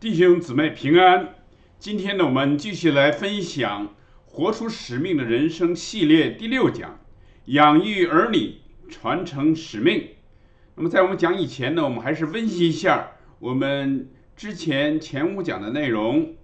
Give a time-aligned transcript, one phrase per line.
[0.00, 1.34] 弟兄姊妹平安。
[1.78, 3.88] 今天呢，我们继续来分享
[4.24, 6.98] 《活出使命的人生》系列第六讲：
[7.44, 8.54] 养育儿女，
[8.88, 10.08] 传承使命。
[10.74, 13.10] 那么，在我们讲以前呢，我们还是温习一下
[13.40, 16.34] 我们之前前五讲的内容。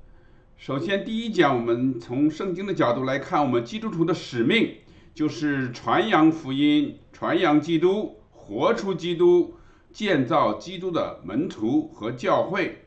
[0.58, 4.74] 首先，第一讲，我们从圣经的角度来看，我们基督徒的使命
[5.14, 9.54] 就是传扬福音、传扬基督、活出基督、
[9.90, 12.82] 建造基督的门徒和教会。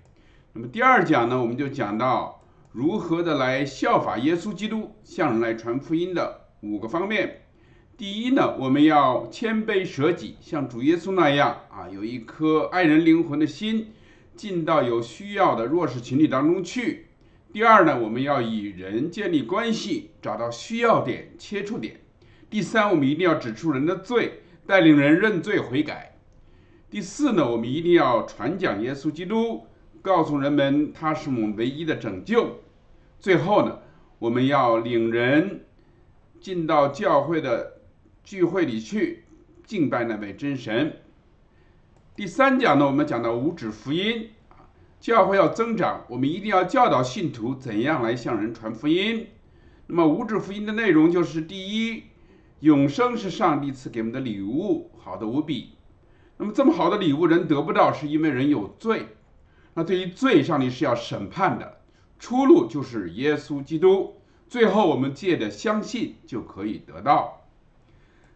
[0.59, 2.43] 那么第二讲呢，我们就讲到
[2.73, 7.43] 如何的来效法耶稣基督，向人来传福音的五个方面。
[7.95, 13.93] 第一呢，我们要谦卑舍己，像主耶稣那样啊，有一颗爱人灵魂的心，
[14.35, 17.07] 进到有需要的弱势群体当中去。
[17.53, 22.01] 第二呢，我们要与人建立关系，找到需要点、切触点。
[22.49, 26.17] 第三，我们一定要指出人的罪，带领人认罪悔改。
[26.89, 29.63] 第四呢，我们一定要传讲耶稣基督。
[30.01, 32.59] 告诉人们他是我们唯一的拯救。
[33.19, 33.79] 最后呢，
[34.17, 35.65] 我们要领人
[36.39, 37.79] 进到教会的
[38.23, 39.25] 聚会里去
[39.65, 40.97] 敬拜那位真神。
[42.15, 44.67] 第三讲呢，我们讲到五指福音啊，
[44.99, 49.27] 教会要增长，我们一定要教导信徒怎样来向人传福音。
[49.87, 52.03] 那么五指福音的内容就是：第一，
[52.59, 55.71] 永生是上帝赐给我们的礼物，好的无比。
[56.37, 59.07] 那么这么好的礼物人得不到，是因为人有罪。
[59.79, 61.77] 那对于罪，上帝是要审判的，
[62.19, 64.15] 出路就是耶稣基督。
[64.49, 67.43] 最后，我们借着相信就可以得到。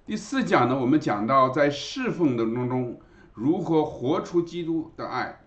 [0.06, 2.98] 第四讲呢，我们讲到在侍奉的当中
[3.34, 5.42] 如何活出基督的爱。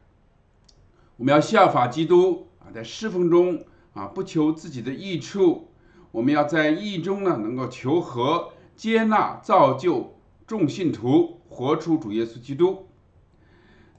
[1.16, 5.70] 我们要效法基督啊，在侍奉中啊，不求自己的益处，
[6.10, 10.14] 我们要在义中呢，能够求和、接纳、造就
[10.46, 12.86] 众信徒，活出主耶稣基督。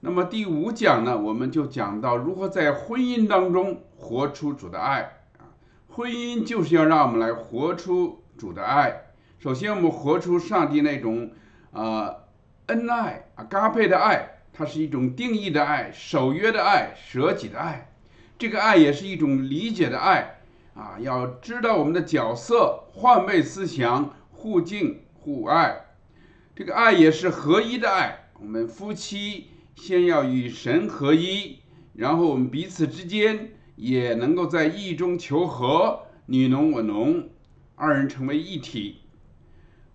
[0.07, 5.01] 那么第五讲呢，我们就讲到如何在婚姻当中活出主的爱
[5.37, 5.51] 啊。
[5.89, 9.01] 婚姻就是要让我们来活出主的爱。
[9.37, 11.31] 首先，我们活出上帝那种
[11.73, 12.09] 啊
[12.67, 17.91] 恩爱啊搭配的爱，它是一种定义的爱、守约的爱、舍己的爱。
[18.39, 20.39] 这个爱也是一种理解的爱
[20.73, 25.81] 啊，要知道我们的角色，换位思想，互敬互爱。
[26.55, 29.49] 这个爱也是合一的爱，我们夫妻。
[29.77, 31.59] 先要与神合一，
[31.93, 37.29] 然后我们彼此之间也能够在意中求和，你侬我侬，
[37.75, 39.01] 二人成为一体。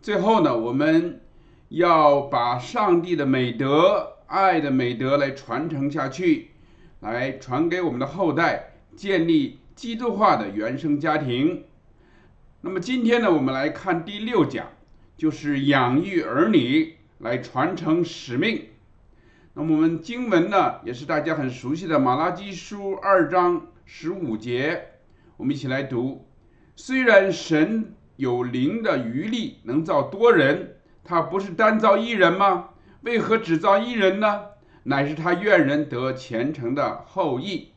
[0.00, 1.20] 最后呢，我们
[1.68, 6.52] 要把上帝的美德、爱的美德来传承下去，
[7.00, 11.64] 来传给我们的后代，建立基督化的原生家庭。
[12.60, 14.68] 那么今天呢，我们来看第六讲，
[15.16, 18.66] 就是养育儿女，来传承使命。
[19.54, 24.92] 那么我们经文呢，也是大家很熟悉的《马拉基书》二章十五节，
[25.36, 26.26] 我们一起来读。
[26.74, 32.70] 虽然神有灵的余力，能造多人，他不是单造一人吗？
[33.02, 34.40] 为何只造一人呢？
[34.84, 37.72] 乃是他愿人得虔诚的后裔。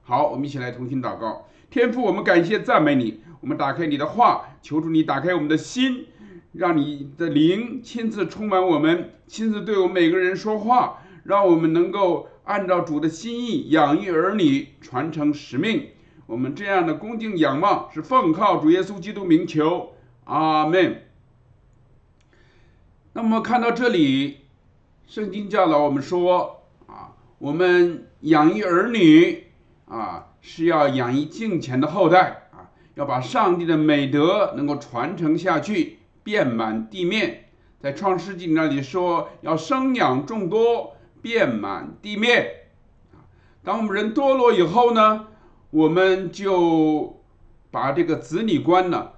[0.00, 1.46] 好，我们一起来同心祷告。
[1.68, 3.20] 天父，我们感谢赞美你。
[3.42, 6.06] 我们打开你的话，求主你打开我们的心，
[6.52, 11.02] 让你的灵亲自充满我们，亲自对我们每个人说话。
[11.28, 15.88] 让我们能够按照主的心意养育儿女，传承使命。
[16.24, 19.92] 我们这样的恭敬仰望，是奉靠主耶稣基督名求，
[20.24, 21.02] 阿门。
[23.12, 24.38] 那么看到这里，
[25.06, 29.48] 圣经教导我们说啊，我们养育儿女
[29.86, 37.50] 啊，是要养育敬虔的后代啊，要把上帝的美德能够传承下去，遍满地面。
[37.80, 40.94] 在创世纪那里说，要生养众多。
[41.20, 42.50] 遍满地面！
[43.64, 45.26] 当我们人堕落以后呢，
[45.70, 47.22] 我们就
[47.70, 49.10] 把这个子女观呢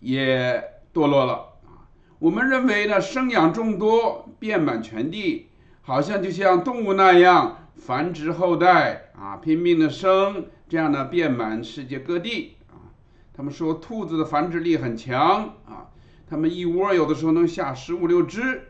[0.00, 0.62] 也
[0.94, 1.34] 堕落了
[1.66, 1.84] 啊！
[2.18, 5.48] 我们认为呢，生养众多，遍满全地，
[5.82, 12.94] 好像就像动物那样繁殖后代啊，拼命的生，这样呢遍满世界各地啊。
[13.36, 15.90] 他们说兔子的繁殖力很强啊，
[16.28, 18.67] 他们一窝有的时候能下十五六只。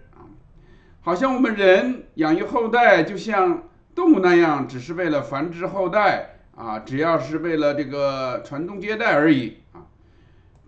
[1.01, 3.63] 好像我们人养育后代，就像
[3.95, 9.87] 动物那样，只是为了繁殖后代啊，只要是为了这个传宗接代而已啊。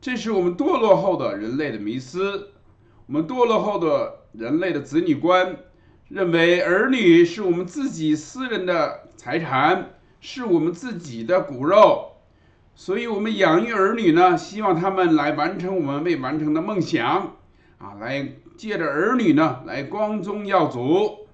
[0.01, 2.53] 这是我们堕落后的人类的迷思，
[3.07, 5.57] 我们堕落后的人类的子女观，
[6.09, 9.91] 认为儿女是我们自己私人的财产，
[10.21, 12.13] 是我们自己的骨肉，
[12.75, 17.37] 所以我们养育儿女呢，希望他们来完成我们未完成的梦想
[17.79, 18.27] 啊，来。
[18.61, 21.27] 借着儿女呢来光宗耀祖，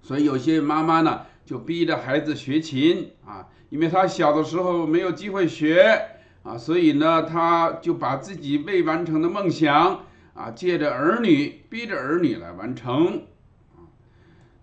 [0.00, 6.06] 所以有些妈妈呢就逼着孩子学琴啊，因为他小的时候没有机会学
[6.42, 13.24] 啊，所以呢，他就把自己未完成的梦想啊，借着儿女逼着儿女来完成。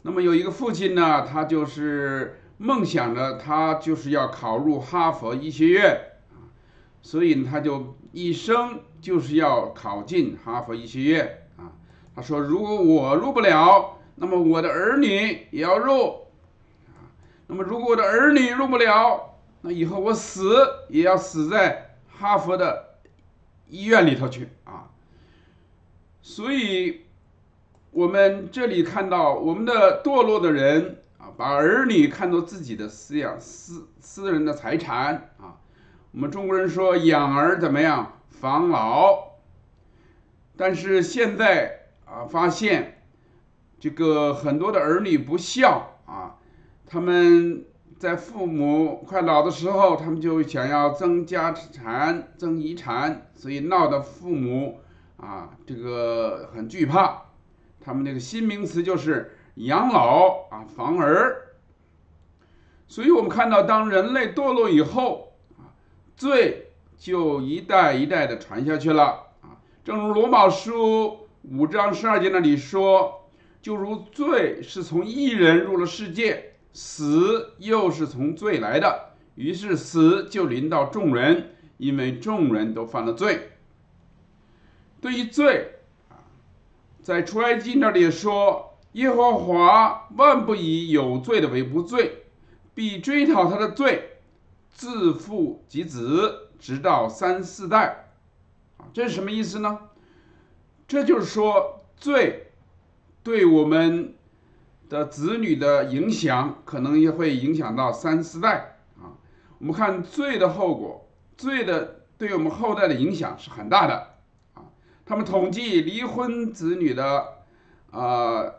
[0.02, 6.00] 那么有一个父亲呢，他就是梦想着他就是要考入哈佛医学院，
[7.04, 11.42] 所以他就一生就是要考进哈佛医学院。
[12.16, 16.28] 他说：“如果我入不了，那么我的儿女也要入，
[17.48, 20.56] 那么如果我的儿女入不了，那以后我死
[20.90, 23.00] 也要死在哈佛的
[23.68, 24.92] 医院里头去啊。
[26.22, 27.02] 所以，
[27.90, 35.58] 我们这里看到我们的堕落的人啊，把儿女看作自己的私养私私人的财产啊。
[36.12, 39.30] 我们中国人说养儿怎么样，防老，
[40.56, 41.80] 但是现在。”
[42.14, 43.02] 啊，发现
[43.80, 46.36] 这个很多的儿女不孝啊，
[46.86, 47.66] 他们
[47.98, 54.82] 在父母快老的时候，他们就想要增加产、增遗产，所以闹得父母
[55.18, 57.24] 啊这个很惧怕。
[57.82, 61.56] 他们那个新名词就是养老啊，防儿。
[62.88, 65.74] 所以我们看到，当人类堕落以后啊，
[66.16, 71.23] 罪就一代一代的传下去了啊，正如罗马书。
[71.44, 73.30] 五章十二节那里说，
[73.62, 83.52] 就如罪是从一人入了世界，死又是从罪来的，于是死就临到众人，因为众人都犯了罪。
[85.02, 85.80] 对于罪
[86.10, 86.16] 啊，
[87.02, 92.24] 在出埃及那里说，耶和华万不以有罪的为不罪，
[92.74, 94.20] 必追讨他的罪，
[94.70, 98.14] 自父及子，直到三四代。
[98.78, 99.78] 啊，这是什么意思呢？
[100.94, 102.52] 这就是说，罪
[103.24, 104.14] 对我们
[104.90, 109.18] 的子女的影响，可能也会影响到三四代啊。
[109.58, 114.14] 我们看罪的后果，罪的对我们后代的影响是很大的
[114.54, 114.70] 啊。
[115.04, 117.28] 他们统计离婚子女的
[117.90, 118.54] 啊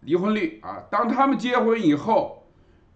[0.00, 2.46] 离婚率啊，当他们结婚以后，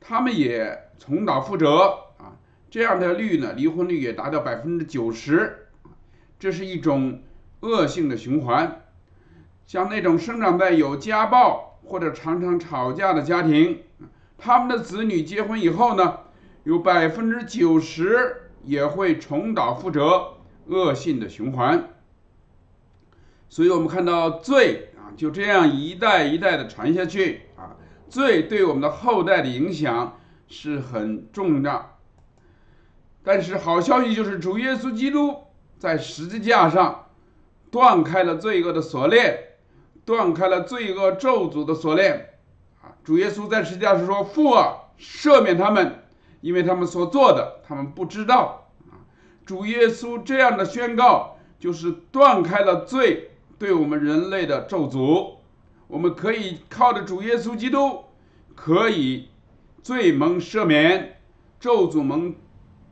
[0.00, 2.38] 他们也重蹈覆辙啊，
[2.70, 5.68] 这样的率呢，离婚率也达到百分之九十，
[6.38, 7.20] 这是一种。
[7.62, 8.82] 恶性的循环，
[9.66, 13.82] 像那种生长在有家暴或者常常吵架的家庭，
[14.36, 16.18] 他们的子女结婚以后呢，
[16.64, 21.88] 有百分之九十也会重蹈覆辙，恶性的循环。
[23.48, 27.76] 所以我们看到罪啊，就这样一代一代的传下去啊，
[28.08, 30.18] 罪对我们的后代的影响
[30.48, 31.90] 是很重的。
[33.22, 35.36] 但是好消息就是，主耶稣基督
[35.78, 36.98] 在十字架上。
[37.72, 39.38] 断开了罪恶的锁链，
[40.04, 42.34] 断开了罪恶咒诅的锁链，
[42.82, 42.92] 啊！
[43.02, 46.04] 主耶稣在十字架上说：“父啊，赦免他们，
[46.42, 49.00] 因为他们所做的，他们不知道。”啊！
[49.46, 55.36] 主耶稣这样的宣告，就是断开了罪对我们人类的咒诅。
[55.88, 58.04] 我们可以靠着主耶稣基督，
[58.54, 59.30] 可以
[59.82, 61.20] 罪蒙赦免，
[61.58, 62.34] 咒诅蒙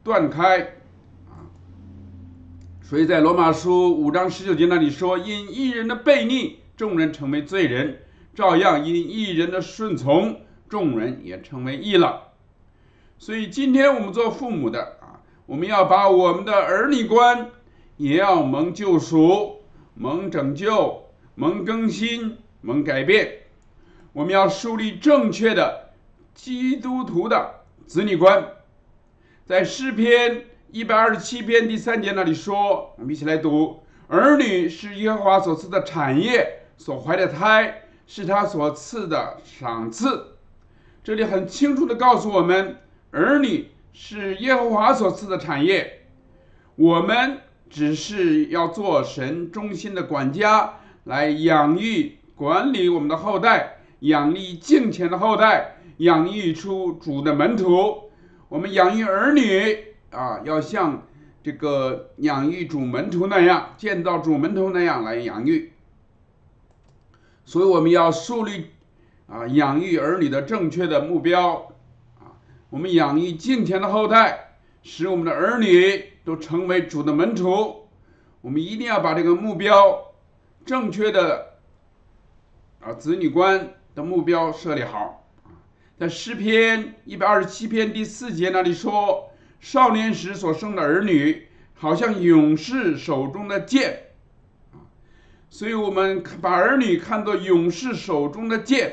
[0.03, 0.80] 断开。
[2.91, 7.99] 所以在罗马书五章十九节那里说：“因一人的悖逆，众人成为罪人；
[8.35, 12.33] 照样因一人的顺从，众人也成为义了。”
[13.17, 17.53] 所以今天我们做父母的啊，我们要把我们的儿女观
[17.97, 19.61] 也要蒙救赎、
[19.95, 21.05] 蒙拯救、
[21.37, 23.43] 蒙更新、蒙改变。
[24.13, 25.91] 我们要树立正确的
[26.35, 28.49] 基督徒的子女观，
[29.47, 30.47] 在诗篇。
[30.73, 40.37] 一百二十七篇第三节那里说，我们一起来读：儿女是耶和华所赐的产业，所怀的胎是他所赐的赏赐。
[41.03, 42.77] 这里很清楚的告诉我们，
[43.11, 46.03] 儿女是耶和华所赐的产业，
[46.77, 58.11] 我们只是要做神中心的管家，来养育、管理我们的后代，养育敬虔的后代，养育出主的门徒。
[58.49, 59.90] 我们养育儿女。
[60.11, 61.07] 啊，要像
[61.43, 65.73] 这个养育主门徒那样，建造主门徒那样来养育。
[67.45, 68.71] 所以我们要树立
[69.27, 71.73] 啊养育儿女的正确的目标
[72.19, 72.35] 啊，
[72.71, 77.89] 我们养育敬虔的后代，使我们的儿女都成为主的门徒。
[78.41, 80.13] 我们一定要把这个目标
[80.65, 81.55] 正确的
[82.81, 85.27] 啊子女观的目标设立好
[85.99, 89.30] 在诗篇一百二十七篇第四节那里说。
[89.61, 94.07] 少年时所生的儿女，好像勇士手中的剑，
[94.73, 94.89] 啊，
[95.51, 98.93] 所以我们把儿女看作勇士手中的剑，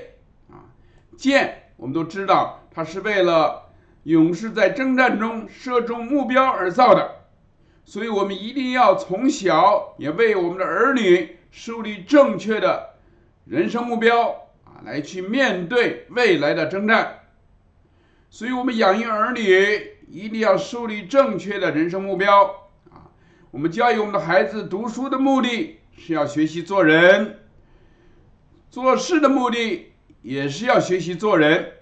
[0.50, 0.68] 啊，
[1.16, 3.70] 剑我们都知道，他是为了
[4.04, 7.24] 勇士在征战中射中目标而造的，
[7.86, 12.96] 所以我们一定要从小也为我们的儿女树立正确的
[13.46, 17.20] 人生目标啊，来去面对未来的征战。
[18.30, 22.46] 所以，我们养育儿女一定要树立正确的人生目标
[22.90, 23.12] 啊。
[23.52, 27.40] 我们教育我们的孩子读书的目的是要学习做人，
[28.70, 29.94] 做事的目的。
[30.24, 31.74] 也是要学习做人。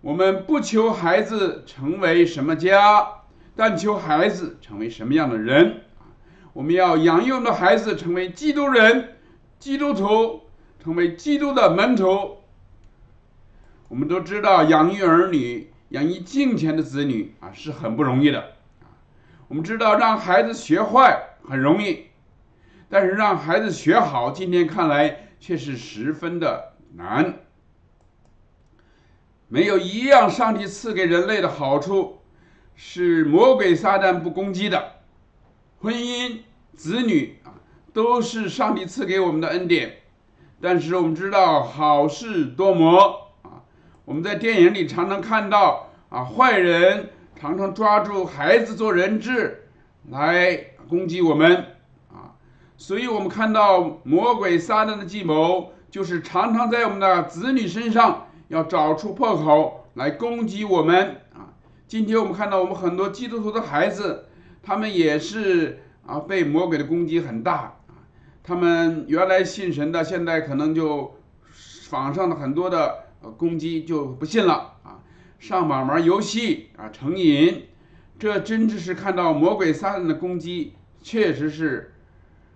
[0.00, 3.06] 我们不求孩子成为什么家，
[3.54, 5.82] 但求孩子成为什么样的人。
[6.54, 9.16] 我们要养育我们的孩子成为基督人、
[9.60, 10.40] 基督徒，
[10.82, 12.38] 成为基督的门徒。
[13.86, 18.52] 我们都知道，养育儿女、养育金钱的子女啊，是很不容易的。
[19.48, 22.06] 我们知道，让孩子学坏很容易，
[22.88, 27.40] 但是让孩子学好，今天看来却是十分的难。
[29.48, 32.22] 没有一样上帝赐给人类的好处
[32.74, 34.92] 是魔鬼撒旦不攻击的。
[35.78, 36.38] 婚姻、
[36.74, 37.52] 子女啊，
[37.92, 39.98] 都是上帝赐给我们的恩典。
[40.58, 43.21] 但是我们知道好事多磨，
[44.04, 49.68] 我们在电影里常常看到啊，坏人常常抓住孩子做人质
[50.10, 50.56] 来
[50.88, 51.56] 攻击我们
[52.10, 52.34] 啊。
[52.76, 58.26] 所以我们看到魔鬼撒旦的计谋，就是常常在我们的子女身上。
[58.48, 61.56] 要找出破口来攻击我们啊！
[61.88, 64.26] 今天我们看到我们很多基督徒的孩子，
[64.62, 68.04] 他们也是啊被魔鬼的攻击很大啊。
[68.44, 71.16] 他们原来信神的，现在可能就
[71.88, 75.00] 仿上了很多的呃攻击就不信了啊。
[75.38, 77.68] 上网玩游戏啊，成瘾，
[78.18, 81.94] 这真的是看到魔鬼撒旦的攻击，确实是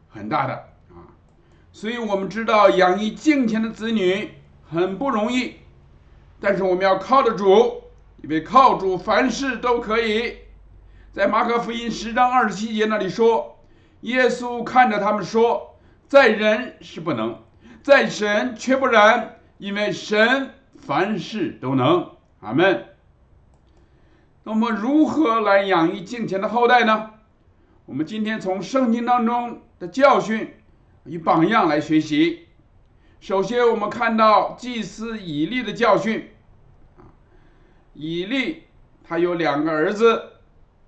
[0.08, 0.54] 很大的
[0.90, 1.10] 啊。
[1.72, 4.30] 所以我们知道养育敬虔的子女
[4.68, 5.54] 很不容易。
[6.38, 7.82] 但是我们要靠得住，
[8.22, 10.36] 因为靠主凡事都可以。
[11.12, 13.58] 在马可福音十章二十七节那里说，
[14.02, 17.42] 耶稣看着他们说：“在人是不能，
[17.82, 20.50] 在神却不然，因为神
[20.86, 22.86] 凡事都能。”阿门。
[24.44, 27.10] 那么如何来养育敬虔的后代呢？
[27.86, 30.54] 我们今天从圣经当中的教训
[31.04, 32.46] 与榜样来学习。
[33.20, 36.30] 首先，我们看到祭司以利的教训。
[37.94, 38.64] 以利
[39.02, 40.22] 他有两个儿子，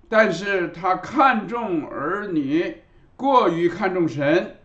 [0.07, 2.83] 但是他看重儿女，
[3.15, 4.57] 过于看重神。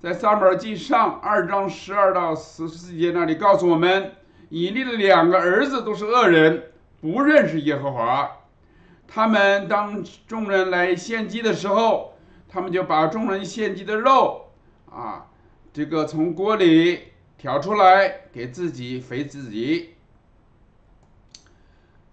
[0.00, 4.12] 在撒母耳记上二章十二到十四节那里告诉我们，
[4.50, 8.30] 以利的两个儿子都是恶人，不认识耶和华。
[9.06, 12.14] 他们当众人来献祭的时候，
[12.48, 14.50] 他们就把众人献祭的肉
[14.90, 15.26] 啊。
[15.72, 19.94] 这个从锅里挑出来给自己肥自己，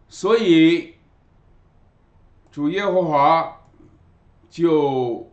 [0.09, 0.95] 所以
[2.51, 3.61] 主耶和华
[4.49, 5.31] 就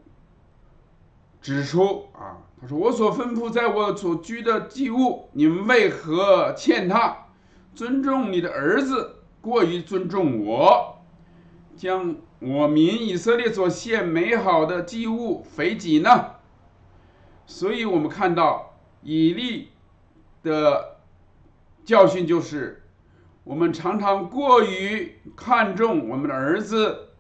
[1.40, 7.26] 指出啊，他说：“我所吩咐在我所居的祭物，你们为何欠他？
[7.74, 10.98] 尊重你的儿子，过于尊重我，
[11.76, 16.32] 将我民以色列所献美好的祭物肥己呢？”
[17.46, 19.70] 所以，我们看到以利
[20.42, 20.96] 的
[21.84, 22.82] 教训就是，
[23.44, 27.10] 我们常常过于看重我们的儿子，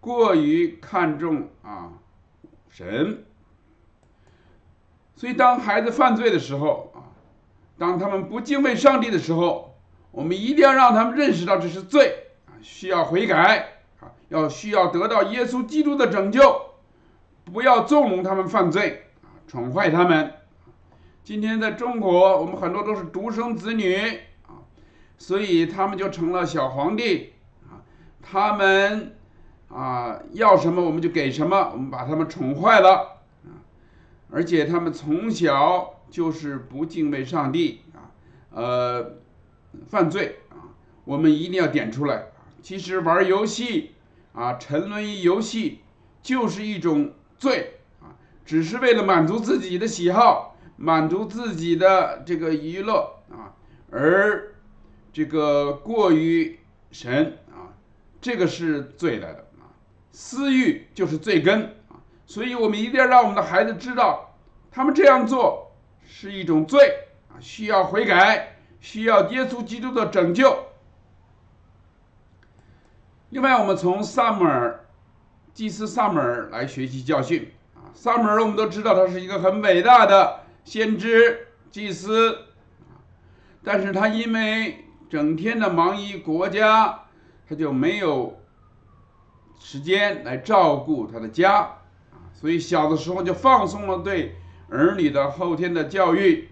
[0.00, 1.94] 过于看重啊
[2.68, 3.24] 神。
[5.16, 7.14] 所以，当孩子犯罪的时候啊，
[7.78, 9.76] 当他们不敬畏上帝的时候，
[10.10, 16.62] 我们一定要让他们认识到这是罪啊，需要悔改啊，要需要得到耶稣基督的拯救，
[17.44, 19.38] 不要纵容他们犯罪啊。
[19.46, 20.32] 宠坏他们。
[21.22, 23.96] 今天在中国，我们很多都是独生子女
[24.46, 24.66] 啊，
[25.16, 27.34] 所以他们就成了小皇帝
[27.70, 27.78] 啊。
[28.20, 29.16] 他们
[29.68, 33.13] 啊要什么我们就给什么，我们把他们宠坏了。
[34.34, 38.10] 而且他们从小就是不敬畏上帝啊，
[38.50, 39.18] 呃，
[39.86, 40.74] 犯罪啊，
[41.04, 42.26] 我们一定要点出来。
[42.60, 43.92] 其实玩游戏
[44.32, 45.82] 啊，沉沦于游戏
[46.20, 48.18] 就是一种罪啊。
[48.44, 53.54] 只是为了满足自己的喜好，满足自己的这个娱乐啊，
[53.92, 54.52] 而
[55.12, 56.58] 这个过于
[56.90, 57.70] 神啊，
[58.20, 59.70] 这个是罪来的啊，
[60.10, 61.76] 私欲就是罪根，
[62.26, 64.34] 所以我们一定要让我们的孩子知道，
[64.70, 65.72] 他们这样做
[66.06, 70.56] 是一种罪啊，需要悔改，需要耶稣基督的拯救。
[73.30, 74.86] 另外，我们从萨姆尔
[75.52, 77.52] 祭司萨姆尔来学习教训。
[77.92, 82.38] 撒母耳，我们都知道他是一个很伟大的先知祭司。
[83.62, 87.04] 但是他因为整天的忙于国家，
[87.48, 88.38] 他就没有
[89.58, 91.78] 时间来照顾他的家，
[92.34, 94.36] 所以小的时候就放松了对
[94.68, 96.50] 儿女的后天的教育。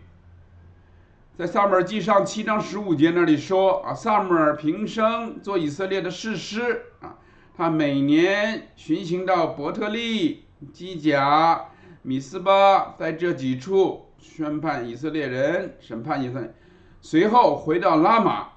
[1.36, 7.18] 在萨母尔记上七章十五节那里说啊，萨母尔平生做以色列的士师啊，
[7.56, 11.68] 他每年巡行到伯特利、基甲、
[12.02, 16.54] 米斯巴，在这几处宣判以色列人，审判以色列，
[17.00, 18.48] 随后回到拉玛，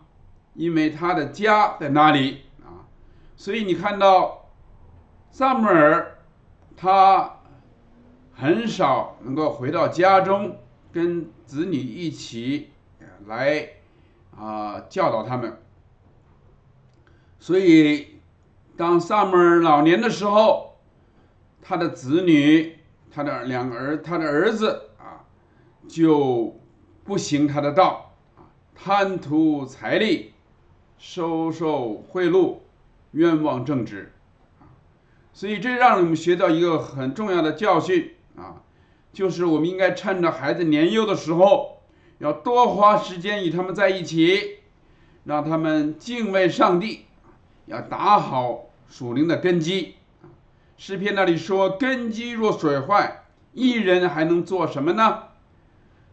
[0.53, 2.85] 因为他的家在那里啊，
[3.37, 4.49] 所以你看到
[5.31, 6.14] 萨母尔
[6.77, 7.39] 他
[8.33, 10.57] 很少能够回到家中。
[10.91, 12.69] 跟子女一起
[13.25, 13.67] 来
[14.33, 15.57] 啊教导他们，
[17.37, 18.21] 所以
[18.77, 20.77] 当萨母尔老年的时候，
[21.61, 22.77] 他的子女，
[23.11, 25.27] 他的两个儿，他的儿子啊，
[25.85, 26.57] 就
[27.03, 28.13] 不行他的道，
[28.73, 30.31] 贪图财力，
[30.97, 32.59] 收受贿赂，
[33.11, 34.13] 冤枉正直，
[35.35, 38.63] 所以这让我们学到一个很重要的教训啊。
[39.11, 41.81] 就是我们应该趁着孩子年幼的时候，
[42.19, 44.59] 要多花时间与他们在一起，
[45.25, 47.05] 让他们敬畏上帝，
[47.65, 49.95] 要打好属灵的根基。
[50.77, 55.23] 诗篇那里说：“根基若损坏，一人还能做什么呢？”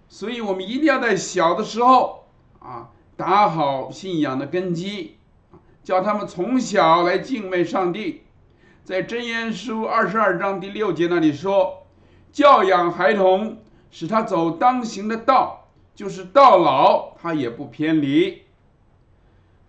[0.09, 2.25] 所以，我们一定要在小的时候
[2.59, 5.17] 啊，打好信仰的根基，
[5.85, 8.23] 叫他们从小来敬畏上帝。
[8.85, 11.87] 在箴言书二十二章第六节那里说。
[12.33, 13.59] 教养孩童，
[13.93, 18.43] 使他走当行的道，就是到老他也不偏离。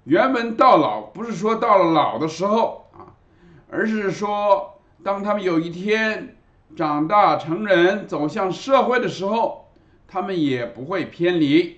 [0.06, 3.14] 原文到老不是说到了老的时候啊，
[3.70, 6.36] 而是说当他们有一天
[6.76, 9.68] 长大成人，走向社会的时候，
[10.08, 11.78] 他们也不会偏离。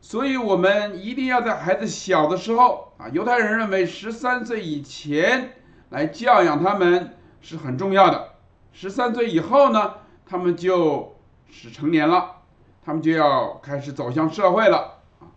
[0.00, 5.52] 所以，我们一定要在孩子小的时候啊，犹太人认为十三岁以前
[5.90, 8.34] 来教养他们是很重要的。
[8.72, 9.94] 十三岁以后呢，
[10.26, 11.16] 他们就
[11.48, 12.36] 是成年了，
[12.84, 15.32] 他们就要开始走向社会了啊。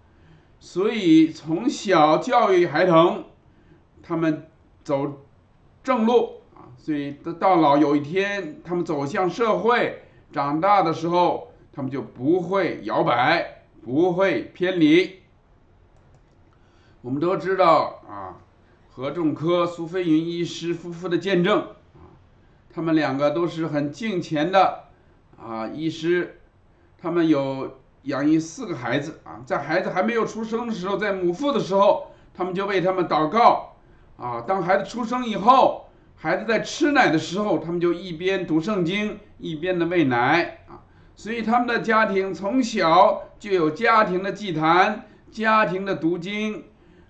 [0.60, 3.24] 所以从小教育孩童，
[4.04, 4.48] 他们
[4.84, 5.22] 走
[5.84, 6.70] 正路啊。
[6.78, 15.22] 所以到到老有一天，他们走向社会，长大的时候，他们就不会摇摆，不会偏离。
[17.02, 18.38] 我们都知道啊，
[18.94, 21.62] 何仲科、苏飞云医师夫妇的见证
[21.94, 22.12] 啊。
[22.74, 24.84] 他们两个都是很敬虔的
[25.42, 26.42] 啊，医师，
[27.02, 33.76] 他们有养育四个孩子啊，在孩子还没有出生的时候，在母腹的时候，他们就为他们祷告
[34.18, 34.42] 啊。
[34.42, 35.86] 当孩子出生以后，
[36.18, 40.84] 孩子在吃奶的时候，他们就一边读圣经，一边的喂奶啊。
[41.16, 46.66] 所以他们的家庭从小就有家庭的祭坛，家庭的读经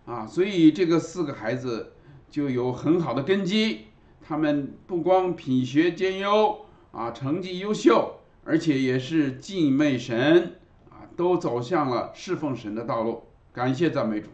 [0.06, 1.94] 啊，所以这个四个孩子
[2.30, 3.88] 就有很好的根基。
[4.22, 10.58] 他们不光品学兼优啊，成绩优秀，而且也是敬畏神
[10.90, 13.24] 啊，都走向了侍奉神的道路。
[13.52, 14.30] 感谢赞美主。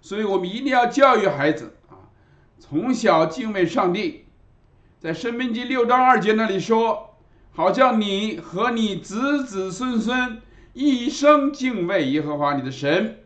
[0.00, 2.10] 所以我们一定要教育孩子啊，
[2.58, 4.24] 从小敬畏上帝。
[4.98, 7.16] 在《申命记》六章二节那里说
[7.52, 10.40] ：“好叫你和你子子孙孙
[10.72, 13.18] 一生敬畏耶和华你的神。”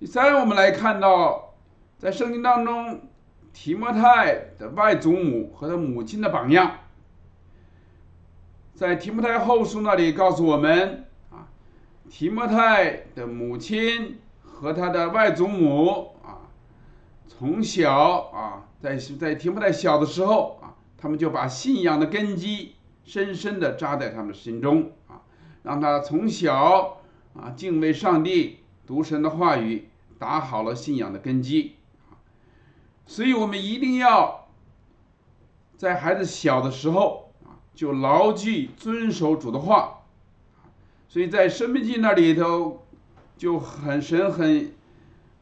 [0.00, 1.54] 第三，我们来看到
[1.98, 3.00] 在圣经当中。
[3.50, 6.78] 提摩太的外祖母和他母亲的榜样，
[8.72, 11.48] 在提摩太后书那里告诉我们啊，
[12.08, 16.46] 提摩太的母亲和他的外祖母啊，
[17.26, 25.22] 从小啊，在在提摩太小的时候啊，他们就把信仰的根基深深的扎在他们心中啊，
[25.64, 27.00] 让他从小
[27.34, 28.57] 啊敬畏上帝，
[28.88, 31.74] 读神的话语，打好了信仰的根基。
[33.04, 34.48] 所以我们一定要
[35.76, 40.04] 在孩子小的时候啊，就牢记遵守主的话。
[41.06, 42.86] 所以在《生命记》那里头
[43.36, 44.72] 就很神很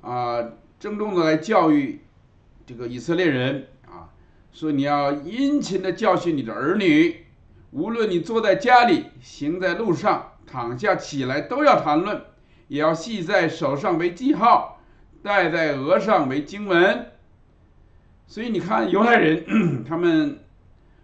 [0.00, 0.44] 啊
[0.80, 2.00] 郑重的来教育
[2.66, 4.10] 这个以色列人啊，
[4.52, 7.24] 说你要殷勤的教训你的儿女，
[7.70, 12.24] 无论你坐在家里、行在路上、躺下起来，都要谈论，
[12.68, 14.80] 也要系在手上为记号，
[15.22, 17.12] 戴在额上为经文。
[18.26, 20.40] 所以你看，犹太人 他们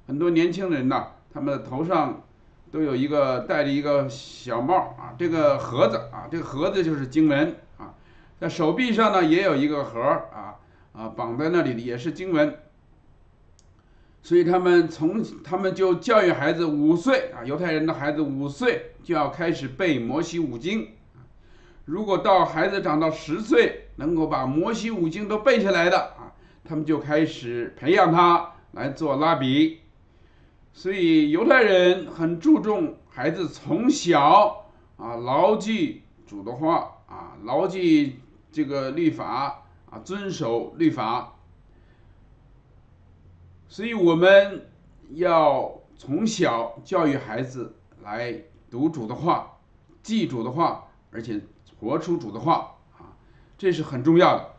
[0.06, 2.24] 很多年轻人呐，他们的头上
[2.72, 7.94] 都有一个戴着一个小帽啊，这个盒子啊，这个盒子就是经文啊，
[8.40, 10.56] 在手臂上呢也有一个盒啊
[10.92, 12.58] 啊，绑在那里的也是经文。
[14.20, 20.88] 所以他们从他们就教育孩子五岁啊，犹太人的孩子五岁就要开始背摩西五经。
[21.84, 26.32] 如果到孩子长到十岁，能够把摩西五经都背下来的啊，
[26.64, 29.80] 他们就开始培养他来做拉比。
[30.72, 41.34] 所以犹太人很注重孩子从小啊牢记主的话啊，牢记这个律法啊，遵守律法。
[43.68, 44.70] 所以我们
[45.10, 48.34] 要从小教育孩子来
[48.70, 49.58] 读主的话，
[50.02, 51.40] 记主的话，而且
[51.82, 53.18] 活出主的话啊，
[53.58, 54.50] 这是很重要的。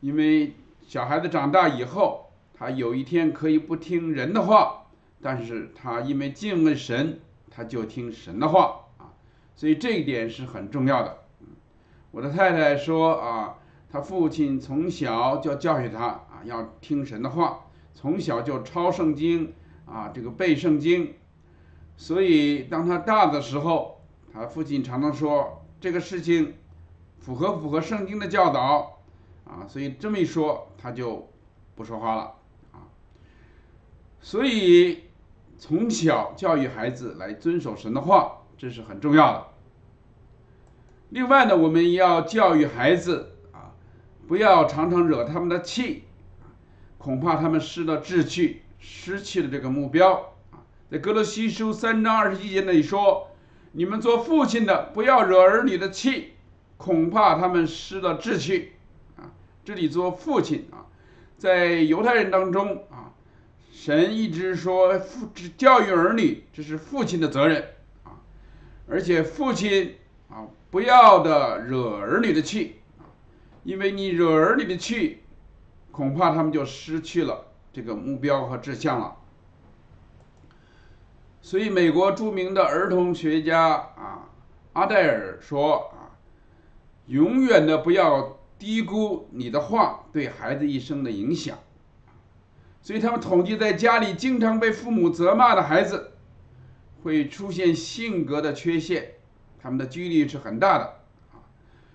[0.00, 4.86] 因为小孩子长大以后，他有一天可以不听人的话，
[5.22, 9.14] 但是他因为敬畏神，他就听神的话啊，
[9.54, 11.18] 所以这一点是很重要的。
[12.10, 13.58] 我的太太说啊，
[13.88, 17.60] 他父亲从小就教育他啊，要听神的话。
[17.92, 19.52] 从小就抄圣经
[19.84, 21.14] 啊，这个背圣经，
[21.96, 24.00] 所以当他大的时候，
[24.32, 26.54] 他父亲常常说这个事情
[27.20, 29.00] 符合符合圣经的教导
[29.44, 31.28] 啊，所以这么一说他就
[31.74, 32.34] 不说话了
[32.72, 32.86] 啊。
[34.20, 35.04] 所以
[35.58, 39.46] 从小教育孩子来遵守神的话，这是很重要的。
[41.08, 43.72] 另外呢，我们要教育孩子啊，
[44.28, 46.04] 不要常常惹他们的气。
[46.98, 50.60] 恐怕他们失了志趣，失去了这个目标啊！
[50.90, 53.29] 在哥罗西书三章二十一节那里说
[53.72, 56.34] ：“你们做父亲的，不要惹儿女的气，
[56.76, 58.72] 恐怕他们失了志气。”
[59.16, 59.30] 啊，
[59.64, 60.86] 这里做父亲啊，
[61.38, 63.12] 在犹太人当中啊，
[63.72, 67.64] 神一直说父教育儿女这是父亲的责任
[68.04, 68.18] 啊，
[68.88, 69.96] 而且父亲
[70.28, 73.06] 啊不要的惹儿女的气啊，
[73.64, 75.18] 因为你惹儿女的气。
[75.92, 79.16] 恐怕他们就失去了这个目标和志向了。
[81.42, 84.28] 所以，美国著名的儿童学家啊，
[84.74, 86.12] 阿黛尔说啊，
[87.06, 91.58] 永远的不要低估你的话对孩子一生的影响。
[92.82, 96.12] 所以，他们统计在家里经常被父母责骂的孩子，
[97.02, 99.14] 会出现性格的缺陷，
[99.60, 100.84] 他们的几率是很大的
[101.32, 101.40] 啊。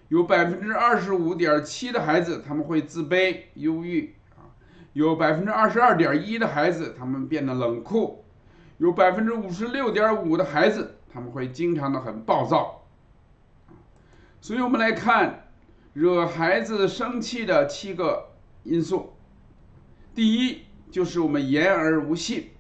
[0.10, 4.50] 有百分之二十五点七的孩子他们会自卑、忧郁啊，
[4.94, 8.25] 有百分之二十二点一的孩子他们变得冷酷，
[8.78, 12.84] 有百分之五十六点五的孩子他们会经常的很暴躁，
[14.42, 15.48] 所以我们来看
[15.94, 18.32] 惹孩子生气的七个
[18.64, 19.14] 因素。
[20.14, 22.52] 第一就是我们言而无信，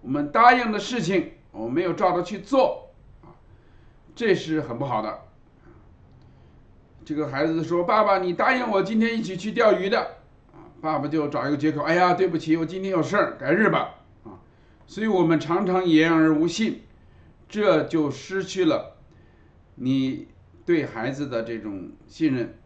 [0.00, 2.90] 我们答应的事情我没有照着去做，
[4.14, 5.20] 这是很不好的。
[7.04, 10.16] 这个孩子说：“爸爸，你答应我今天一起去钓鱼的，
[10.80, 13.94] 爸爸就找一个借口，哎呀，对不起，我今天有事儿，改日吧，
[14.90, 16.80] 所以我们常常言而无信，
[17.48, 18.96] 这就失去了
[19.76, 20.26] 你
[20.66, 22.58] 对孩子的这种信任。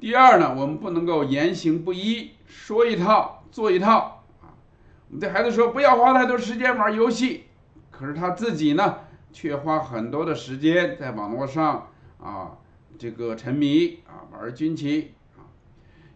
[0.00, 4.58] 第二呢，我们不能够言行不一，说一套做一套，啊，
[5.06, 7.44] 我们对孩子说不要花太多时间玩游戏，
[7.92, 8.98] 可是他自己呢，
[9.32, 12.58] 却花很多的时间在网络上，啊。”
[12.98, 15.46] 这个沉迷啊，玩军棋啊，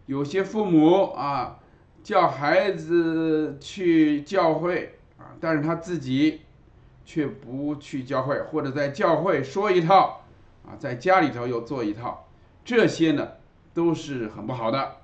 [0.07, 1.59] 有些父母啊
[2.03, 6.41] 叫孩子去教会啊，但是他自己
[7.05, 10.23] 却不去教会，或者在教会说一套
[10.65, 12.27] 啊，在家里头又做一套，
[12.65, 13.27] 这些呢
[13.73, 14.97] 都是很不好的。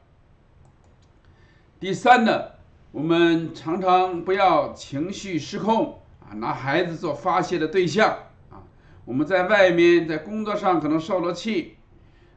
[1.80, 2.52] 第三呢，
[2.92, 8.18] 我们常常不要情绪失控啊，拿孩子做发泄的对象
[8.50, 8.64] 啊。
[9.06, 11.78] 我们在外面在工作上可能受了气，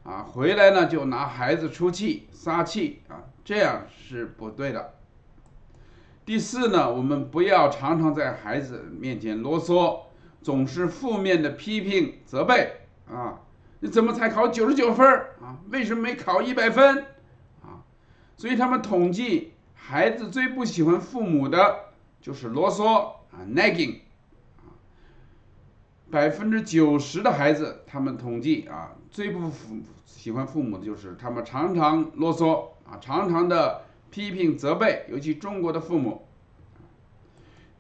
[0.03, 4.95] 啊，回来呢就拿孩子出气撒气啊，这样是不对的。
[6.25, 10.03] 第四呢，我们不要常常在孩子面前啰嗦，
[10.41, 13.41] 总是负面的批评责备啊，
[13.81, 15.05] 你怎么才考九十九分
[15.43, 15.59] 啊？
[15.73, 16.99] 为什么没考一百分
[17.61, 17.83] 啊？
[18.37, 21.87] 所以他们统计，孩子最不喜欢父母的
[22.21, 23.97] 就是啰嗦啊，nagging。
[26.09, 29.51] 百分之九十的孩子，他们统计啊，最不
[30.05, 36.27] 喜欢父母的就是他们常常啰嗦啊，常常的批评责备，尤其中国的父母。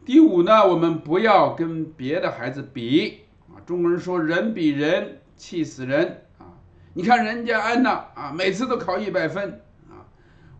[0.04, 3.20] 第五呢，我们不要跟别的孩子比
[3.52, 6.56] 啊，中国人说人比人气死人啊，
[6.94, 10.06] 你看人家安娜啊，每次都考一百分啊，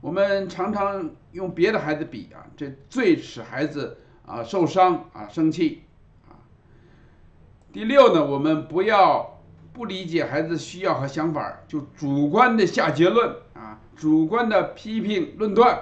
[0.00, 5.84] 我们常常用别的孩子比啊，这最使孩子啊受伤啊生气
[6.28, 6.36] 啊。
[7.72, 9.40] 第六呢，我们不要
[9.72, 13.34] 不理解孩子需要和想法，就主观的下结论，
[14.00, 15.78] 主观的批评论断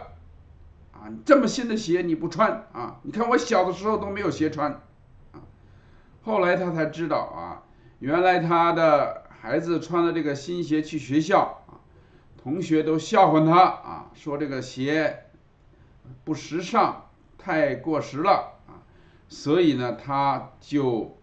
[0.90, 2.98] 啊，这么新的鞋你不穿啊？
[3.02, 4.72] 你看我小的时候都没有鞋穿
[5.30, 5.38] 啊。
[6.24, 7.62] 后来他才知道啊，
[8.00, 11.78] 原来他的孩子穿了这个新鞋去学校啊，
[12.42, 15.26] 同学都笑话他啊，说这个鞋
[16.24, 17.04] 不时尚，
[17.38, 18.82] 太过时了啊，
[19.28, 21.16] 所以呢，他就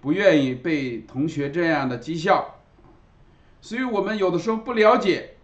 [0.00, 2.54] 不愿意被同学这样的讥笑。
[3.60, 5.34] 所以我们有的时候不了解。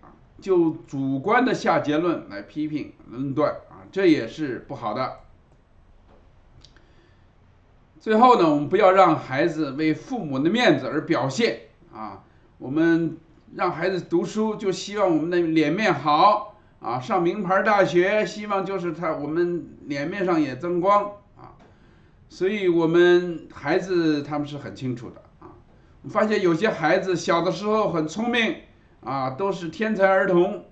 [0.42, 5.18] 就主观的下结论来批评论断啊，这也是不好的。
[8.00, 11.60] 最后呢，我们不要让孩子为父母的面子而表现
[11.94, 12.24] 啊。
[12.58, 13.16] 我们
[13.54, 21.04] 让孩子读书，就希望我们的脸面好啊，上名牌大学，希望就是他我们脸面上也增光
[21.36, 21.54] 啊。
[22.28, 25.54] 所以我们孩子他们是很清楚的啊。
[26.02, 28.56] 我发现有些孩子小的时候很聪明。
[29.04, 30.64] 啊，都是天才儿童，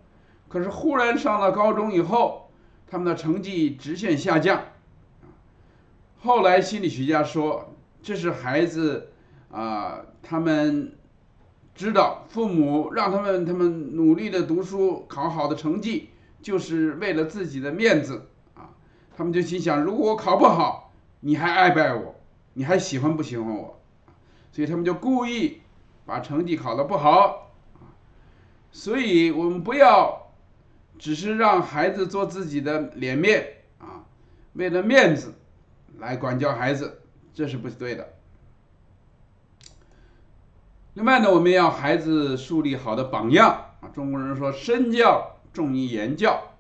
[0.48, 2.50] 可是忽然上了高中以后，
[2.86, 4.62] 他们的成绩直线下降。
[6.20, 9.10] 后来心理学家说，这是孩子
[9.50, 10.96] 啊，他们
[11.74, 16.10] 知道父母让他们他们努力的读书，考好的成绩，
[16.42, 18.70] 就是为了自己的面子啊。
[19.16, 22.14] 他们就心想，如果我考不好，你还爱不爱我？
[22.52, 23.80] 你还喜欢不喜欢我？
[24.52, 25.62] 所以他们就故意
[26.04, 27.49] 把成绩考得不好。
[28.72, 30.30] 所以，我们不要
[30.98, 34.06] 只是让孩子做自己的脸面啊，
[34.52, 35.34] 为了面子
[35.98, 37.02] 来管教孩子，
[37.34, 38.14] 这是不对的。
[40.94, 43.88] 另外呢，我们要孩子树立好的榜样啊。
[43.92, 46.54] 中国人说身教重于言教，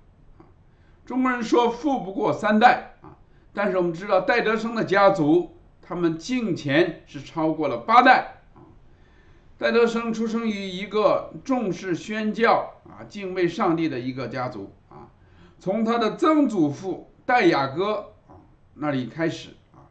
[1.06, 3.16] 中国人说富不过三代啊。
[3.52, 8.39] 但是我们知道戴德生的家族，他们敬钱是超过了八代。
[9.60, 15.12] 戴德生出生于一个重视宣教啊、敬畏上帝的一个家族啊，
[15.58, 18.40] 从他的曾祖父戴雅哥啊
[18.72, 19.84] 那里开始啊，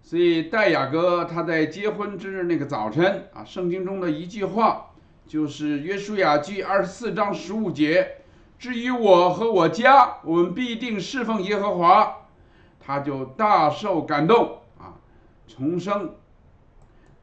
[0.00, 4.92] 所以戴雅哥他在结婚之日那个早晨啊，圣经中的一句话
[5.26, 8.22] 就是约书亚记二十四章十五节，
[8.58, 12.22] 至于我和我家，我们必定侍奉耶和华，
[12.80, 14.96] 他就大受感动啊，
[15.46, 16.14] 重生，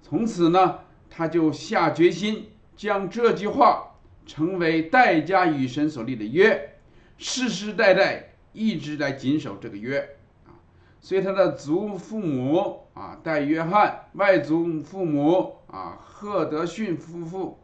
[0.03, 0.81] 从此呢。
[1.13, 6.77] 他就下决心将这句话成为代家与神所立的约，
[7.17, 9.99] 世世代代一直在谨守这个约
[10.45, 10.55] 啊。
[11.01, 17.59] 所以他的祖父母啊，戴约翰；外祖父母啊，赫德逊夫妇，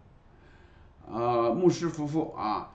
[1.10, 2.74] 呃，牧师夫妇啊。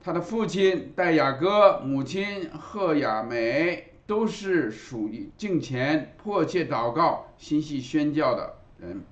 [0.00, 9.02] 他的父亲戴雅各，母亲赫雅梅，都是属于敬虔、迫切祷告、心系宣教的人。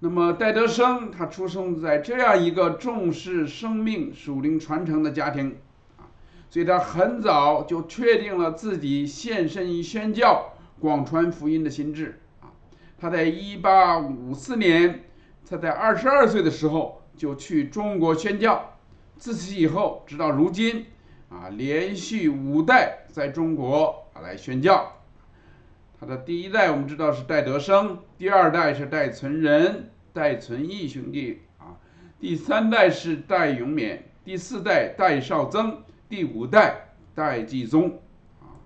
[0.00, 5.56] 那么戴德生他出生在这样一个重视生命属灵传承的家庭，
[5.96, 6.04] 啊，
[6.50, 12.52] 所以他很早就确定了自己献身于宣教、广传福音的心志，啊，
[12.98, 15.04] 他在一八五四年，
[15.48, 18.76] 他在二十二岁的时候就去中国宣教，
[19.16, 20.84] 自此以后直到如今，
[21.30, 24.92] 啊，连续五代在中国来宣教。
[25.98, 31.72] 他的第一代我们知道是戴德生，第二代是戴存仁、戴存义兄弟啊，
[32.20, 38.02] 第三代是戴永勉，第四代戴绍曾，第五代戴继宗
[38.40, 38.60] 啊。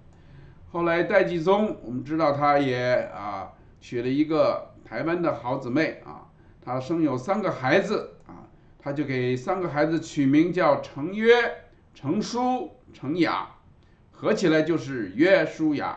[0.72, 6.26] 后来戴继宗我们知道他也啊娶了一个台湾的好姊妹啊，
[6.60, 8.42] 他生有三个孩子啊，
[8.76, 11.32] 他就给三个孩子取名叫程约、
[11.94, 13.48] 程书、程雅，
[14.10, 15.96] 合起来就是约书雅。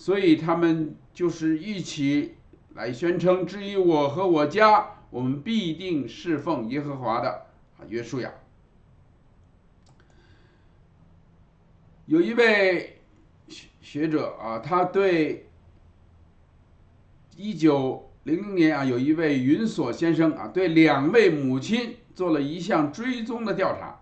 [0.00, 2.36] 所以他们就是一起
[2.74, 8.32] 来宣称：至于我和我家，我们必定侍奉耶和华的啊约书亚。
[12.06, 13.02] 有一位
[13.46, 15.50] 学学者啊，他对
[17.36, 24.00] 一九零零年啊，有一位云锁先生啊，对两位母亲做了一项追踪的调查。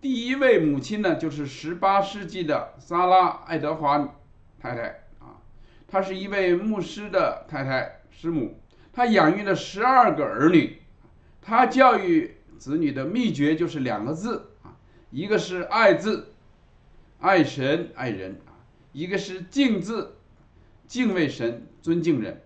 [0.00, 4.16] 第一位母亲呢，就是十八世纪的萨拉·爱德华
[4.58, 5.03] 太太。
[5.94, 8.58] 她是一位牧师的太太师母，
[8.92, 10.78] 她养育了十二个儿女，
[11.40, 14.74] 她教育子女的秘诀就是两个字啊，
[15.12, 16.32] 一个是爱字，
[17.20, 18.40] 爱神爱人，
[18.90, 20.16] 一个是敬字，
[20.88, 22.42] 敬畏神尊敬人，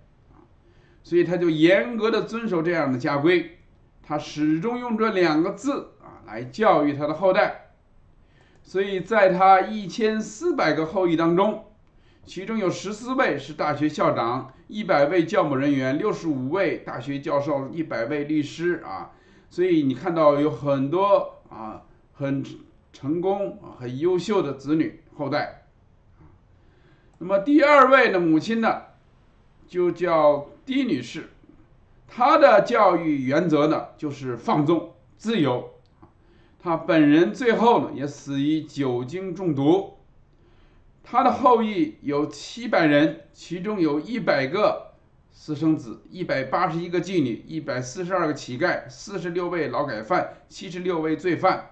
[1.03, 3.61] 所以他就严格的遵守这样的家规，
[4.03, 7.71] 他始终用这两个字啊来教育他的后代，
[8.63, 11.65] 所以在他一千四百个后裔当中。
[12.29, 19.13] 其中有十四位是大学校长，一百位教牧人员，六十五位大学教授，一百位律师啊，
[19.49, 22.45] 所以你看到有很多啊很
[22.93, 25.69] 成功很优秀的子女后代。
[27.17, 28.83] 那么第二位的母亲呢，
[29.67, 31.31] 就叫狄女士，
[32.07, 35.71] 她的教育原则呢就是放纵自由。
[36.63, 39.95] 她本人最后呢也死于酒精中毒。
[41.11, 44.93] 他的后裔有七百人，其中有一百个
[45.31, 51.71] 私生子，一百八十一个妓女，一百四十二个乞丐，四十六位劳改犯，七十六位罪犯。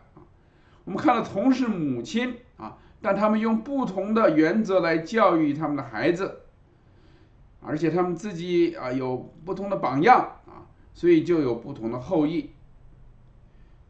[0.85, 2.79] 我们看到同是母亲啊。
[3.03, 6.41] 但他们用不同的原则来教育他们的孩子，
[7.61, 12.51] 而且他们自己啊有不同的榜样啊，所以就有不同的后裔。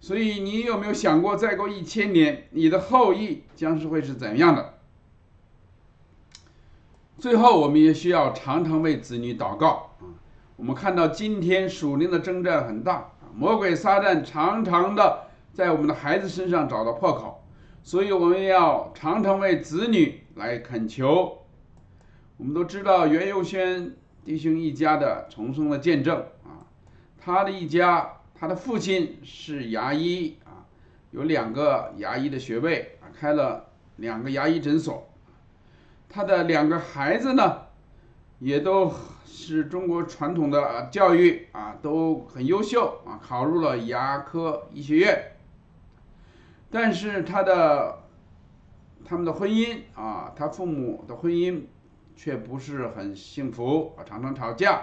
[0.01, 4.75] 所以你有没有想过，再过一千年，你的后裔将是会是怎样的？
[7.19, 10.05] 最后，我们也需要常常为子女祷告啊。
[10.57, 15.25] 我们看到今天属灵的征战很大，魔鬼撒旦常常的
[15.55, 17.43] 在我们的孩子身上找到破口。
[17.83, 21.39] 所以我们要常常为子女来恳求。
[22.37, 26.69] 我们都知道袁佑轩弟兄一家的重生的见证啊，
[27.19, 30.69] 他的一家，他的父亲是牙医啊，
[31.13, 35.06] 有两个牙医的学位啊，开了两个牙医诊所。
[36.09, 37.63] 他的两个孩子呢，
[38.39, 38.93] 也都
[39.25, 45.33] 是中国传统的教育啊，都很优秀啊，考入了牙科医学院。
[46.71, 48.05] 但是他的
[49.05, 51.63] 他们的婚姻啊，他父母的婚姻
[52.17, 54.83] 却不是很幸福啊，常常吵架。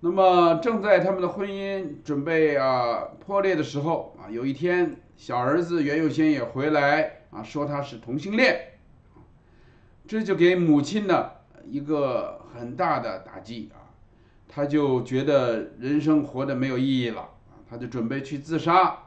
[0.00, 8.73] 那么正在他们的婚姻准备啊破裂的时候啊，有一天小儿子袁有先也回来啊，说他是同性恋，
[10.06, 11.30] 这就给母亲呢
[11.66, 13.88] 一个很大的打击啊，
[14.46, 18.98] 他就觉得人生活的没有意义了啊，他就准备去自杀。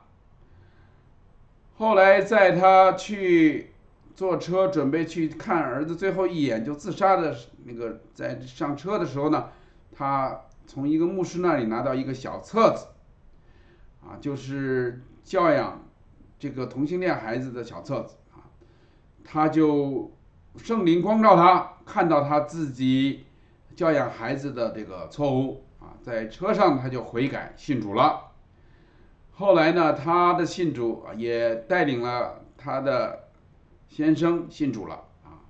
[1.77, 3.69] 后来，在他去
[4.15, 9.51] 坐车准备去看儿子最后一眼就自杀的那个，在上车的时候呢，
[9.95, 12.87] 他从一个牧师那里拿到一个小册子，
[14.01, 15.87] 啊，就是教养
[16.39, 18.49] 这个同性恋孩子的小册子啊，
[19.23, 20.11] 他就
[20.57, 23.25] 圣灵光照他，看到他自己
[23.75, 28.31] 教养孩子的这个错误啊，在车上他就悔改信主了。
[29.31, 33.27] 后来呢，他的信主也带领了他的
[33.87, 35.45] 先生信主了啊，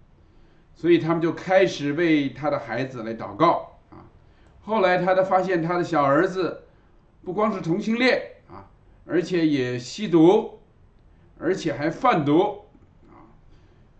[0.76, 4.06] 所以他们就开始为他的孩子来祷告啊。
[4.62, 6.66] 后来他的发现，他的小儿子
[7.24, 8.68] 不光是同性恋啊，
[9.06, 10.60] 而且也吸毒，
[11.40, 12.66] 而且还贩毒，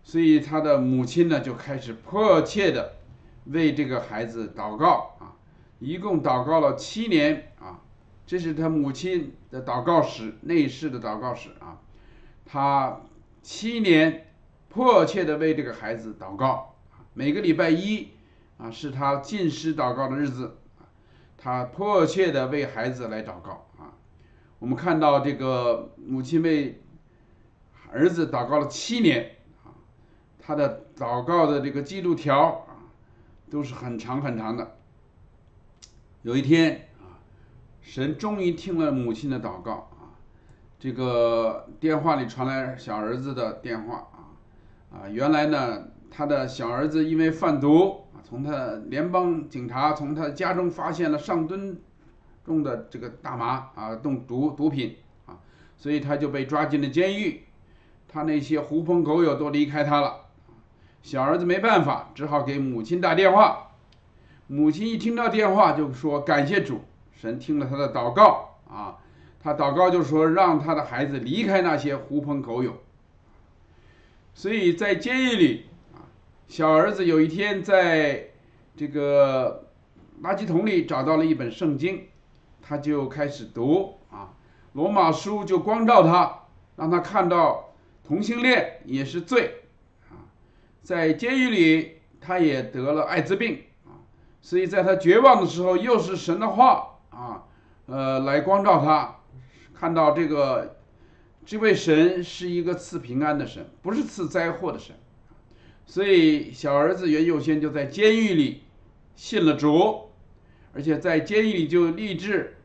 [0.02, 2.94] 所以他的母亲呢就开始迫切的
[3.46, 5.36] 为这个孩子祷告啊，
[5.78, 7.80] 一共祷告了七年啊。
[8.26, 11.80] 这是他母亲的祷告史，内侍的祷告史啊。
[12.44, 13.00] 他
[13.42, 14.26] 七年
[14.68, 16.74] 迫切的为这个孩子祷告
[17.14, 18.08] 每个礼拜一
[18.58, 20.58] 啊是他进食祷告的日子
[21.36, 23.92] 他迫切的为孩子来祷告啊。
[24.58, 26.82] 我们看到这个母亲为
[27.90, 29.36] 儿子祷告了七年，
[30.48, 32.88] 他的祷告的这个记录条啊
[33.50, 34.76] 都是很长很长的。
[36.22, 37.20] 有一天啊。
[37.82, 40.16] 神终于听了母亲的祷告啊，
[40.78, 44.32] 这个电话里传来小儿子的电话啊，
[44.90, 51.78] 啊，原来呢，他的小儿子因为贩毒啊，从他联邦警察从他家中发现了上吨
[52.42, 55.36] 重的这个大麻啊，动毒毒品啊，
[55.76, 57.44] 所以他就被抓进了监狱，
[58.08, 60.27] 他那些狐朋狗友都离开他了，
[61.02, 63.72] 小儿子没办法，只好给母亲打电话，
[64.46, 66.82] 母亲一听到电话就说感谢主。
[67.12, 68.98] 神听了他的祷告啊，
[69.42, 72.76] 他祷告就说让他的孩子离开那些狐朋狗友。
[74.34, 76.06] 所以在监狱里啊，
[76.46, 78.28] 小儿子有一天在
[78.76, 79.66] 这个
[80.22, 82.06] 垃圾桶里找到了一本圣经，
[82.62, 84.30] 他就开始读啊，
[84.74, 86.44] 罗马书就光照他，
[86.76, 87.74] 让他看到
[88.06, 89.57] 同性恋也是罪，
[90.88, 94.00] 在监狱里他也得了艾滋病啊，
[94.40, 96.98] 所以在他绝望的时候，又是神的话。
[97.10, 97.44] 啊，
[97.84, 99.18] 呃，来光照他，
[99.74, 100.78] 看到这个，
[101.44, 104.96] 这位神是一个赐平安的神，不是赐灾祸的神，
[105.84, 108.62] 所以小儿子袁佑先就在监狱里
[109.14, 110.08] 信了主，
[110.72, 112.56] 而且在监狱里就立志，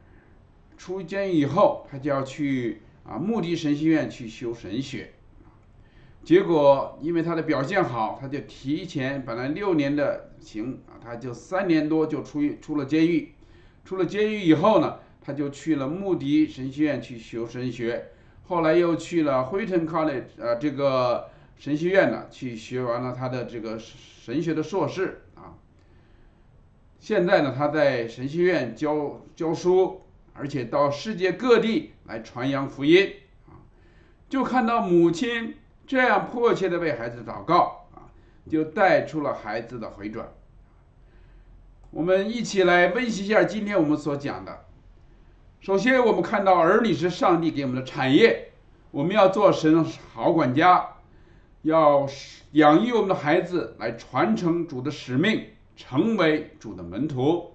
[0.77, 5.11] 出监狱以后他就要去啊目的神学院去修神学，
[6.23, 13.33] 结果因为他的表现好，他就提前本来六年的刑啊，他就三年多就出出了监狱。
[13.83, 18.11] 出了监狱以后呢，他就去了穆迪神学院去修神学，
[18.43, 25.59] 后来又去了辉腾 College，呃，这个神学院呢，去学完了他的这个神学的硕士啊。
[26.99, 33.11] 现在呢，他在神学院教教书，而且到世界各地来传扬福音
[33.47, 33.59] 啊。
[34.29, 35.55] 就看到母亲
[35.85, 38.07] 这样迫切的为孩子祷告啊，
[38.49, 40.31] 就带出了孩子的回转。
[41.91, 44.65] 我们一起来温习一下今天我们所讲的。
[45.59, 48.51] 首先，我们看到儿女是上帝给我们的产业，
[48.91, 50.95] 我们要做神好管家，
[51.61, 52.07] 要
[52.51, 57.51] 养育我们的孩子来传承主的使命，成为主的门徒。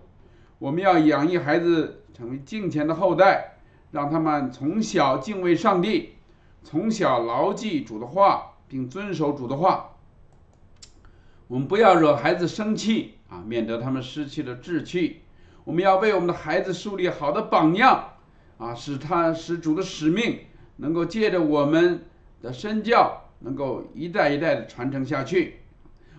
[0.58, 3.58] 我们要养育孩子成为敬虔的后代，
[3.90, 6.14] 让他们从小敬畏上帝，
[6.62, 9.96] 从小牢记主的话，并遵守主的话。
[11.46, 13.14] 我们不要惹孩子生气。
[13.28, 15.20] 啊，免得他们失去了志气。
[15.64, 18.14] 我们要为我们的孩子树立好的榜样，
[18.56, 20.38] 啊，使他使主的使命
[20.76, 22.06] 能够借着我们
[22.40, 25.60] 的身教，能够一代一代的传承下去。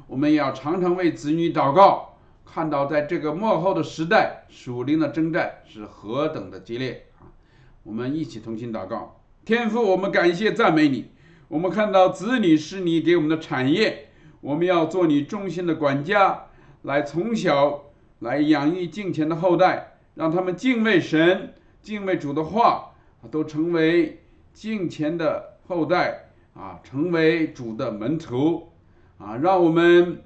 [0.06, 7.34] 我们要常常为子女祷告，看到在这个幕后的时代，属灵的征战是何等的激烈啊！
[7.82, 11.12] 我们一起同心祷告，天父，我们感谢赞美你。
[11.48, 14.10] 我们看到子女是你给我们的产业，
[14.42, 16.46] 我们要做你忠心的管家。
[16.84, 17.86] 来从小
[18.20, 22.92] 来养育敬虔的后代，让他们敬畏神、敬畏主的话，
[23.32, 24.22] 都成为
[24.54, 28.70] 敬虔的后代啊，成为主的门徒
[29.18, 30.22] 啊，让我们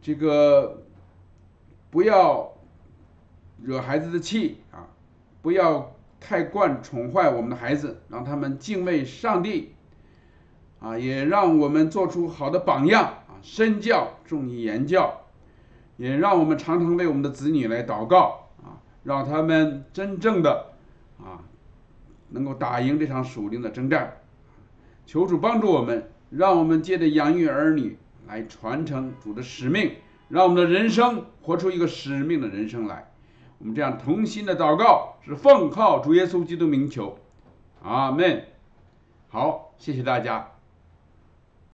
[0.00, 0.84] 这个
[1.90, 2.52] 不要
[3.62, 4.86] 惹孩子的气啊，
[5.42, 9.74] 不要太惯宠坏我们的孩子，让他们敬畏上帝
[10.80, 15.22] 啊，也让我们做出好的榜样啊，身教重于言教。
[15.96, 20.74] 也让我们常常为我们的子女来祷告啊，让他们真正的
[21.18, 21.40] 啊
[22.28, 24.18] 能够打赢这场属灵的征战。
[25.06, 27.96] 求主帮助我们，让我们借着养育儿女
[28.26, 29.92] 来传承主的使命，
[30.28, 33.10] 让我们的人生活出一个使命的人生来。
[33.58, 37.18] 我们这样同心的祷告是奉靠主耶稣基督名求，
[37.82, 38.44] 阿门。
[39.28, 40.55] 好，谢谢大家。